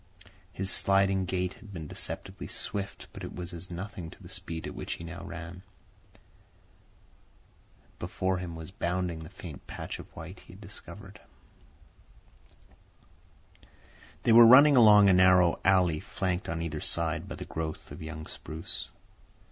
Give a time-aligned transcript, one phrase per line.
[0.51, 4.65] His sliding gait had been deceptively swift, but it was as nothing to the speed
[4.65, 5.61] at which he now ran.
[7.99, 11.21] Before him was bounding the faint patch of white he had discovered.
[14.23, 18.01] They were running along a narrow alley flanked on either side by a growth of
[18.01, 18.89] young spruce.